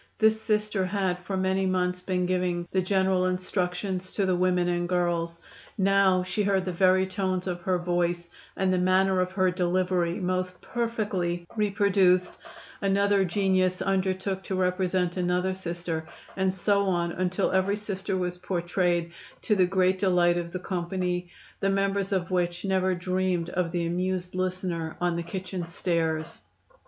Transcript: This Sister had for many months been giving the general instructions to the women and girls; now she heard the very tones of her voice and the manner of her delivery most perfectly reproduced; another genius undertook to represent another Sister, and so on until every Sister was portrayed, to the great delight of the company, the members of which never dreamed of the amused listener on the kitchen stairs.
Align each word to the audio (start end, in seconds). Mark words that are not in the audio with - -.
This 0.17 0.41
Sister 0.41 0.83
had 0.83 1.19
for 1.19 1.37
many 1.37 1.67
months 1.67 2.01
been 2.01 2.25
giving 2.25 2.67
the 2.71 2.81
general 2.81 3.27
instructions 3.27 4.11
to 4.13 4.25
the 4.25 4.35
women 4.35 4.67
and 4.67 4.89
girls; 4.89 5.37
now 5.77 6.23
she 6.23 6.41
heard 6.41 6.65
the 6.65 6.73
very 6.73 7.05
tones 7.05 7.45
of 7.45 7.61
her 7.61 7.77
voice 7.77 8.27
and 8.57 8.73
the 8.73 8.79
manner 8.79 9.19
of 9.21 9.31
her 9.33 9.51
delivery 9.51 10.15
most 10.19 10.59
perfectly 10.59 11.45
reproduced; 11.55 12.35
another 12.81 13.23
genius 13.23 13.79
undertook 13.79 14.41
to 14.45 14.55
represent 14.55 15.17
another 15.17 15.53
Sister, 15.53 16.07
and 16.35 16.51
so 16.51 16.87
on 16.87 17.11
until 17.11 17.51
every 17.51 17.75
Sister 17.77 18.17
was 18.17 18.39
portrayed, 18.39 19.11
to 19.43 19.55
the 19.55 19.67
great 19.67 19.99
delight 19.99 20.35
of 20.39 20.51
the 20.51 20.57
company, 20.57 21.29
the 21.59 21.69
members 21.69 22.11
of 22.11 22.31
which 22.31 22.65
never 22.65 22.95
dreamed 22.95 23.51
of 23.51 23.71
the 23.71 23.85
amused 23.85 24.33
listener 24.33 24.97
on 24.99 25.15
the 25.15 25.21
kitchen 25.21 25.63
stairs. 25.63 26.41